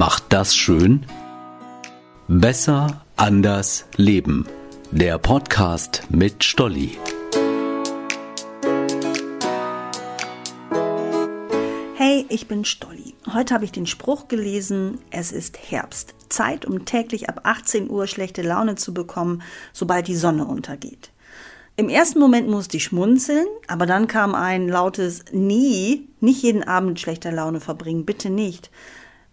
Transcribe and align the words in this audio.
macht 0.00 0.32
das 0.32 0.56
schön? 0.56 1.04
Besser, 2.26 3.04
anders, 3.16 3.84
leben. 3.96 4.46
Der 4.90 5.18
Podcast 5.18 6.04
mit 6.08 6.42
Stolli. 6.42 6.96
Hey, 11.96 12.24
ich 12.30 12.48
bin 12.48 12.64
Stolli. 12.64 13.12
Heute 13.30 13.52
habe 13.52 13.66
ich 13.66 13.72
den 13.72 13.84
Spruch 13.84 14.28
gelesen, 14.28 14.96
es 15.10 15.32
ist 15.32 15.58
Herbst. 15.70 16.14
Zeit, 16.30 16.64
um 16.64 16.86
täglich 16.86 17.28
ab 17.28 17.40
18 17.42 17.90
Uhr 17.90 18.06
schlechte 18.06 18.40
Laune 18.40 18.76
zu 18.76 18.94
bekommen, 18.94 19.42
sobald 19.74 20.08
die 20.08 20.16
Sonne 20.16 20.46
untergeht. 20.46 21.10
Im 21.76 21.90
ersten 21.90 22.20
Moment 22.20 22.48
musste 22.48 22.78
ich 22.78 22.84
schmunzeln, 22.84 23.46
aber 23.68 23.84
dann 23.84 24.06
kam 24.06 24.34
ein 24.34 24.66
lautes 24.66 25.26
Nie, 25.32 26.08
nicht 26.20 26.42
jeden 26.42 26.64
Abend 26.64 26.98
schlechter 26.98 27.32
Laune 27.32 27.60
verbringen, 27.60 28.06
bitte 28.06 28.30
nicht. 28.30 28.70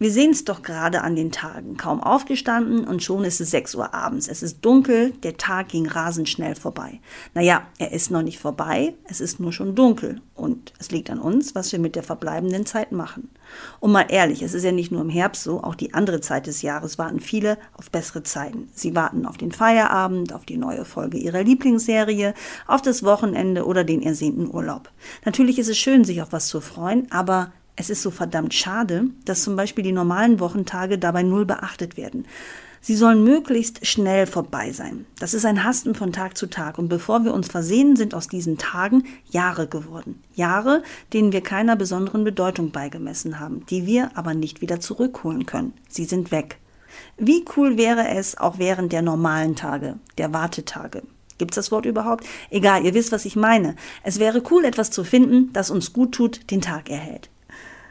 Wir 0.00 0.12
sehen 0.12 0.30
es 0.30 0.44
doch 0.44 0.62
gerade 0.62 1.02
an 1.02 1.16
den 1.16 1.32
Tagen. 1.32 1.76
Kaum 1.76 2.00
aufgestanden 2.00 2.86
und 2.86 3.02
schon 3.02 3.24
ist 3.24 3.40
es 3.40 3.50
6 3.50 3.74
Uhr 3.74 3.94
abends. 3.94 4.28
Es 4.28 4.44
ist 4.44 4.64
dunkel, 4.64 5.10
der 5.24 5.36
Tag 5.36 5.70
ging 5.70 5.88
rasend 5.88 6.28
schnell 6.28 6.54
vorbei. 6.54 7.00
Naja, 7.34 7.66
er 7.78 7.90
ist 7.90 8.12
noch 8.12 8.22
nicht 8.22 8.38
vorbei, 8.38 8.94
es 9.08 9.20
ist 9.20 9.40
nur 9.40 9.52
schon 9.52 9.74
dunkel. 9.74 10.20
Und 10.36 10.72
es 10.78 10.92
liegt 10.92 11.10
an 11.10 11.18
uns, 11.18 11.56
was 11.56 11.72
wir 11.72 11.80
mit 11.80 11.96
der 11.96 12.04
verbleibenden 12.04 12.64
Zeit 12.64 12.92
machen. 12.92 13.30
Und 13.80 13.90
mal 13.90 14.06
ehrlich, 14.08 14.42
es 14.42 14.54
ist 14.54 14.62
ja 14.62 14.70
nicht 14.70 14.92
nur 14.92 15.00
im 15.00 15.10
Herbst 15.10 15.42
so, 15.42 15.64
auch 15.64 15.74
die 15.74 15.94
andere 15.94 16.20
Zeit 16.20 16.46
des 16.46 16.62
Jahres 16.62 16.96
warten 16.96 17.18
viele 17.18 17.58
auf 17.72 17.90
bessere 17.90 18.22
Zeiten. 18.22 18.68
Sie 18.74 18.94
warten 18.94 19.26
auf 19.26 19.36
den 19.36 19.50
Feierabend, 19.50 20.32
auf 20.32 20.44
die 20.44 20.58
neue 20.58 20.84
Folge 20.84 21.18
ihrer 21.18 21.42
Lieblingsserie, 21.42 22.34
auf 22.68 22.82
das 22.82 23.02
Wochenende 23.02 23.66
oder 23.66 23.82
den 23.82 24.02
ersehnten 24.02 24.48
Urlaub. 24.54 24.92
Natürlich 25.24 25.58
ist 25.58 25.68
es 25.68 25.78
schön, 25.78 26.04
sich 26.04 26.22
auf 26.22 26.30
was 26.30 26.46
zu 26.46 26.60
freuen, 26.60 27.10
aber 27.10 27.50
es 27.78 27.90
ist 27.90 28.02
so 28.02 28.10
verdammt 28.10 28.54
schade, 28.54 29.04
dass 29.24 29.44
zum 29.44 29.54
Beispiel 29.54 29.84
die 29.84 29.92
normalen 29.92 30.40
Wochentage 30.40 30.98
dabei 30.98 31.22
null 31.22 31.46
beachtet 31.46 31.96
werden. 31.96 32.26
Sie 32.80 32.96
sollen 32.96 33.22
möglichst 33.22 33.86
schnell 33.86 34.26
vorbei 34.26 34.72
sein. 34.72 35.06
Das 35.20 35.32
ist 35.32 35.44
ein 35.44 35.62
Hasten 35.62 35.94
von 35.94 36.12
Tag 36.12 36.36
zu 36.36 36.48
Tag. 36.48 36.78
Und 36.78 36.88
bevor 36.88 37.24
wir 37.24 37.32
uns 37.32 37.46
versehen, 37.46 37.94
sind 37.94 38.14
aus 38.14 38.26
diesen 38.26 38.58
Tagen 38.58 39.04
Jahre 39.30 39.68
geworden. 39.68 40.22
Jahre, 40.34 40.82
denen 41.12 41.32
wir 41.32 41.40
keiner 41.40 41.76
besonderen 41.76 42.24
Bedeutung 42.24 42.72
beigemessen 42.72 43.38
haben, 43.38 43.64
die 43.66 43.86
wir 43.86 44.10
aber 44.16 44.34
nicht 44.34 44.60
wieder 44.60 44.80
zurückholen 44.80 45.46
können. 45.46 45.72
Sie 45.88 46.04
sind 46.04 46.32
weg. 46.32 46.58
Wie 47.16 47.44
cool 47.56 47.76
wäre 47.76 48.08
es 48.08 48.38
auch 48.38 48.58
während 48.58 48.92
der 48.92 49.02
normalen 49.02 49.54
Tage, 49.54 49.98
der 50.18 50.32
Wartetage. 50.32 51.02
Gibt's 51.36 51.54
das 51.54 51.70
Wort 51.70 51.86
überhaupt? 51.86 52.24
Egal, 52.50 52.84
ihr 52.84 52.94
wisst, 52.94 53.12
was 53.12 53.24
ich 53.24 53.36
meine. 53.36 53.76
Es 54.02 54.18
wäre 54.18 54.42
cool, 54.50 54.64
etwas 54.64 54.90
zu 54.90 55.04
finden, 55.04 55.52
das 55.52 55.70
uns 55.70 55.92
gut 55.92 56.12
tut, 56.12 56.50
den 56.50 56.60
Tag 56.60 56.90
erhält. 56.90 57.30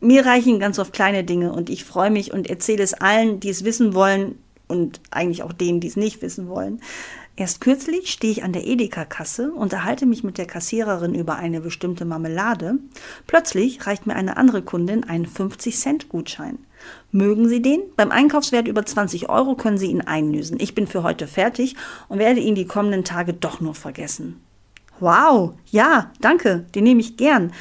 Mir 0.00 0.24
reichen 0.24 0.60
ganz 0.60 0.78
oft 0.78 0.92
kleine 0.92 1.24
Dinge 1.24 1.52
und 1.52 1.70
ich 1.70 1.84
freue 1.84 2.10
mich 2.10 2.32
und 2.32 2.48
erzähle 2.48 2.82
es 2.82 2.94
allen, 2.94 3.40
die 3.40 3.48
es 3.48 3.64
wissen 3.64 3.94
wollen 3.94 4.38
und 4.68 5.00
eigentlich 5.10 5.42
auch 5.42 5.52
denen, 5.52 5.80
die 5.80 5.88
es 5.88 5.96
nicht 5.96 6.22
wissen 6.22 6.48
wollen. 6.48 6.80
Erst 7.34 7.60
kürzlich 7.60 8.10
stehe 8.10 8.32
ich 8.32 8.42
an 8.42 8.52
der 8.52 8.66
Edeka-Kasse, 8.66 9.52
unterhalte 9.52 10.06
mich 10.06 10.24
mit 10.24 10.38
der 10.38 10.46
Kassiererin 10.46 11.14
über 11.14 11.36
eine 11.36 11.60
bestimmte 11.60 12.04
Marmelade. 12.04 12.78
Plötzlich 13.28 13.86
reicht 13.86 14.08
mir 14.08 14.16
eine 14.16 14.36
andere 14.36 14.60
Kundin 14.62 15.04
einen 15.04 15.26
50-Cent-Gutschein. 15.26 16.58
Mögen 17.12 17.48
Sie 17.48 17.62
den? 17.62 17.80
Beim 17.96 18.10
Einkaufswert 18.10 18.66
über 18.66 18.84
20 18.84 19.28
Euro 19.28 19.54
können 19.54 19.78
Sie 19.78 19.86
ihn 19.86 20.00
einlösen. 20.00 20.58
Ich 20.60 20.74
bin 20.74 20.88
für 20.88 21.04
heute 21.04 21.28
fertig 21.28 21.76
und 22.08 22.18
werde 22.18 22.40
ihn 22.40 22.56
die 22.56 22.66
kommenden 22.66 23.04
Tage 23.04 23.34
doch 23.34 23.60
nur 23.60 23.76
vergessen. 23.76 24.40
Wow, 24.98 25.54
ja, 25.70 26.10
danke, 26.20 26.66
den 26.74 26.82
nehme 26.82 27.00
ich 27.00 27.16
gern. 27.16 27.52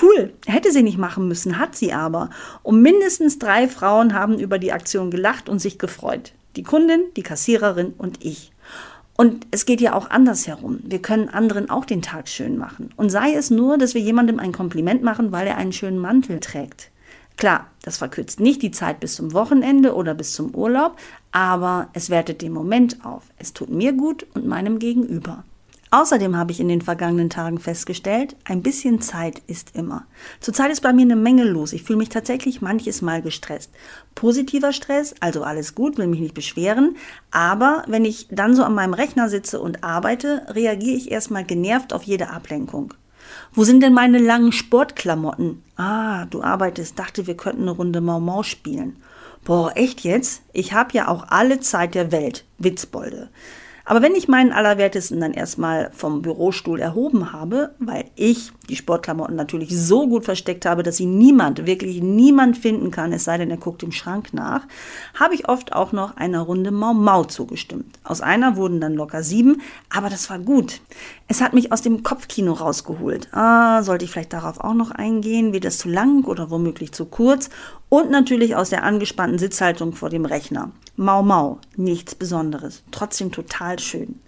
Cool, 0.00 0.32
hätte 0.46 0.72
sie 0.72 0.82
nicht 0.82 0.98
machen 0.98 1.28
müssen, 1.28 1.58
hat 1.58 1.76
sie 1.76 1.92
aber. 1.92 2.30
Und 2.62 2.80
mindestens 2.80 3.38
drei 3.38 3.68
Frauen 3.68 4.14
haben 4.14 4.38
über 4.38 4.58
die 4.58 4.72
Aktion 4.72 5.10
gelacht 5.10 5.48
und 5.48 5.58
sich 5.58 5.78
gefreut. 5.78 6.32
Die 6.56 6.62
Kundin, 6.62 7.02
die 7.16 7.22
Kassiererin 7.22 7.94
und 7.98 8.24
ich. 8.24 8.52
Und 9.16 9.46
es 9.50 9.66
geht 9.66 9.80
ja 9.80 9.92
auch 9.92 10.10
andersherum. 10.10 10.80
Wir 10.84 11.00
können 11.00 11.28
anderen 11.28 11.68
auch 11.68 11.84
den 11.84 12.02
Tag 12.02 12.28
schön 12.28 12.56
machen. 12.56 12.90
Und 12.96 13.10
sei 13.10 13.34
es 13.34 13.50
nur, 13.50 13.76
dass 13.76 13.94
wir 13.94 14.00
jemandem 14.00 14.38
ein 14.38 14.52
Kompliment 14.52 15.02
machen, 15.02 15.32
weil 15.32 15.46
er 15.46 15.58
einen 15.58 15.72
schönen 15.72 15.98
Mantel 15.98 16.40
trägt. 16.40 16.90
Klar, 17.36 17.66
das 17.82 17.98
verkürzt 17.98 18.40
nicht 18.40 18.62
die 18.62 18.70
Zeit 18.70 19.00
bis 19.00 19.14
zum 19.14 19.32
Wochenende 19.32 19.94
oder 19.94 20.14
bis 20.14 20.32
zum 20.32 20.54
Urlaub, 20.54 20.96
aber 21.32 21.88
es 21.92 22.10
wertet 22.10 22.42
den 22.42 22.52
Moment 22.52 23.04
auf. 23.04 23.24
Es 23.38 23.52
tut 23.52 23.70
mir 23.70 23.92
gut 23.92 24.26
und 24.34 24.46
meinem 24.46 24.78
Gegenüber. 24.78 25.44
Außerdem 25.94 26.38
habe 26.38 26.52
ich 26.52 26.60
in 26.60 26.68
den 26.68 26.80
vergangenen 26.80 27.28
Tagen 27.28 27.58
festgestellt, 27.58 28.34
ein 28.44 28.62
bisschen 28.62 29.02
Zeit 29.02 29.42
ist 29.46 29.76
immer. 29.76 30.06
Zurzeit 30.40 30.72
ist 30.72 30.80
bei 30.80 30.94
mir 30.94 31.02
eine 31.02 31.16
Menge 31.16 31.44
los. 31.44 31.74
Ich 31.74 31.82
fühle 31.82 31.98
mich 31.98 32.08
tatsächlich 32.08 32.62
manches 32.62 33.02
Mal 33.02 33.20
gestresst. 33.20 33.70
Positiver 34.14 34.72
Stress, 34.72 35.14
also 35.20 35.42
alles 35.42 35.74
gut, 35.74 35.98
will 35.98 36.06
mich 36.06 36.20
nicht 36.20 36.32
beschweren. 36.32 36.96
Aber 37.30 37.84
wenn 37.88 38.06
ich 38.06 38.26
dann 38.30 38.56
so 38.56 38.64
an 38.64 38.74
meinem 38.74 38.94
Rechner 38.94 39.28
sitze 39.28 39.60
und 39.60 39.84
arbeite, 39.84 40.46
reagiere 40.48 40.96
ich 40.96 41.10
erstmal 41.10 41.44
genervt 41.44 41.92
auf 41.92 42.04
jede 42.04 42.30
Ablenkung. 42.30 42.94
Wo 43.52 43.64
sind 43.64 43.82
denn 43.82 43.92
meine 43.92 44.18
langen 44.18 44.52
Sportklamotten? 44.52 45.62
Ah, 45.76 46.24
du 46.24 46.42
arbeitest, 46.42 46.98
dachte, 46.98 47.26
wir 47.26 47.36
könnten 47.36 47.62
eine 47.62 47.72
Runde 47.72 48.00
Mau 48.00 48.18
Mau 48.18 48.42
spielen. 48.42 48.96
Boah, 49.44 49.72
echt 49.74 50.00
jetzt? 50.00 50.40
Ich 50.54 50.72
habe 50.72 50.94
ja 50.94 51.08
auch 51.08 51.26
alle 51.28 51.60
Zeit 51.60 51.94
der 51.94 52.12
Welt. 52.12 52.46
Witzbolde. 52.56 53.28
Aber 53.84 54.02
wenn 54.02 54.14
ich 54.14 54.28
meinen 54.28 54.52
Allerwertesten 54.52 55.20
dann 55.20 55.32
erstmal 55.32 55.90
vom 55.92 56.22
Bürostuhl 56.22 56.80
erhoben 56.80 57.32
habe, 57.32 57.74
weil 57.78 58.04
ich 58.14 58.52
die 58.68 58.76
Sportklamotten 58.76 59.34
natürlich 59.34 59.76
so 59.76 60.08
gut 60.08 60.24
versteckt 60.24 60.66
habe, 60.66 60.82
dass 60.82 60.96
sie 60.96 61.06
niemand, 61.06 61.66
wirklich 61.66 62.00
niemand 62.00 62.56
finden 62.56 62.90
kann, 62.90 63.12
es 63.12 63.24
sei 63.24 63.38
denn, 63.38 63.50
er 63.50 63.56
guckt 63.56 63.82
im 63.82 63.92
Schrank 63.92 64.32
nach, 64.32 64.66
habe 65.18 65.34
ich 65.34 65.48
oft 65.48 65.72
auch 65.72 65.92
noch 65.92 66.16
einer 66.16 66.40
Runde 66.40 66.70
Mau 66.70 66.94
Mau 66.94 67.24
zugestimmt. 67.24 67.98
Aus 68.04 68.20
einer 68.20 68.56
wurden 68.56 68.80
dann 68.80 68.94
locker 68.94 69.22
sieben, 69.22 69.60
aber 69.90 70.08
das 70.08 70.30
war 70.30 70.38
gut. 70.38 70.80
Es 71.28 71.40
hat 71.40 71.52
mich 71.52 71.72
aus 71.72 71.82
dem 71.82 72.02
Kopfkino 72.02 72.52
rausgeholt. 72.52 73.28
Ah, 73.32 73.82
sollte 73.82 74.04
ich 74.04 74.10
vielleicht 74.10 74.32
darauf 74.32 74.60
auch 74.60 74.74
noch 74.74 74.90
eingehen? 74.90 75.52
Wird 75.52 75.64
das 75.64 75.78
zu 75.78 75.88
lang 75.88 76.24
oder 76.24 76.50
womöglich 76.50 76.92
zu 76.92 77.06
kurz? 77.06 77.50
Und 77.88 78.10
natürlich 78.10 78.56
aus 78.56 78.70
der 78.70 78.84
angespannten 78.84 79.38
Sitzhaltung 79.38 79.92
vor 79.92 80.08
dem 80.08 80.24
Rechner. 80.24 80.70
Mau 80.96 81.22
Mau, 81.22 81.58
nichts 81.76 82.14
Besonderes, 82.14 82.82
trotzdem 82.90 83.32
total 83.72 83.78
schön. 83.78 84.20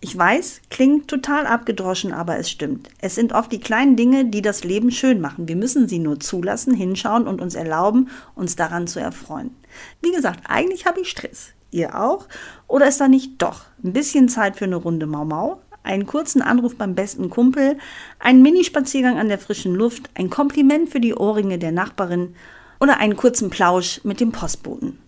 Ich 0.00 0.16
weiß, 0.16 0.60
klingt 0.68 1.08
total 1.08 1.46
abgedroschen, 1.46 2.12
aber 2.12 2.38
es 2.38 2.50
stimmt. 2.50 2.90
Es 3.00 3.14
sind 3.14 3.32
oft 3.32 3.50
die 3.50 3.60
kleinen 3.60 3.96
Dinge, 3.96 4.26
die 4.26 4.42
das 4.42 4.62
Leben 4.62 4.90
schön 4.90 5.20
machen. 5.20 5.48
Wir 5.48 5.56
müssen 5.56 5.88
sie 5.88 5.98
nur 5.98 6.20
zulassen, 6.20 6.74
hinschauen 6.74 7.26
und 7.26 7.40
uns 7.40 7.54
erlauben, 7.54 8.10
uns 8.34 8.54
daran 8.54 8.86
zu 8.86 9.00
erfreuen. 9.00 9.56
Wie 10.02 10.12
gesagt, 10.12 10.40
eigentlich 10.46 10.84
habe 10.84 11.00
ich 11.00 11.08
Stress. 11.08 11.52
Ihr 11.70 11.98
auch? 11.98 12.28
Oder 12.68 12.86
ist 12.86 13.00
da 13.00 13.08
nicht 13.08 13.40
doch 13.40 13.62
ein 13.82 13.94
bisschen 13.94 14.28
Zeit 14.28 14.56
für 14.56 14.66
eine 14.66 14.76
Runde 14.76 15.06
Mau 15.06 15.24
Mau? 15.24 15.60
Einen 15.82 16.06
kurzen 16.06 16.42
Anruf 16.42 16.76
beim 16.76 16.94
besten 16.94 17.30
Kumpel, 17.30 17.78
einen 18.18 18.42
Minispaziergang 18.42 19.18
an 19.18 19.28
der 19.28 19.38
frischen 19.38 19.74
Luft, 19.74 20.10
ein 20.14 20.30
Kompliment 20.30 20.90
für 20.90 21.00
die 21.00 21.14
Ohrringe 21.14 21.58
der 21.58 21.72
Nachbarin 21.72 22.34
oder 22.80 22.98
einen 22.98 23.16
kurzen 23.16 23.50
Plausch 23.50 24.02
mit 24.04 24.20
dem 24.20 24.32
Postboten. 24.32 24.98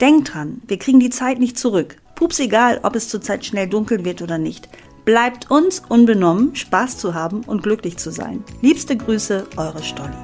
Denkt 0.00 0.34
dran, 0.34 0.62
wir 0.66 0.78
kriegen 0.78 1.00
die 1.00 1.10
Zeit 1.10 1.38
nicht 1.38 1.58
zurück. 1.58 1.96
Pups 2.22 2.38
egal, 2.38 2.78
ob 2.84 2.94
es 2.94 3.08
zurzeit 3.08 3.44
schnell 3.44 3.66
dunkel 3.66 4.04
wird 4.04 4.22
oder 4.22 4.38
nicht. 4.38 4.68
Bleibt 5.04 5.50
uns 5.50 5.82
unbenommen, 5.88 6.54
Spaß 6.54 6.96
zu 6.96 7.14
haben 7.14 7.42
und 7.42 7.64
glücklich 7.64 7.96
zu 7.96 8.12
sein. 8.12 8.44
Liebste 8.60 8.96
Grüße, 8.96 9.48
eure 9.56 9.82
Stolli. 9.82 10.14